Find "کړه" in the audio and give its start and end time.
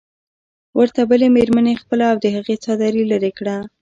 3.37-3.55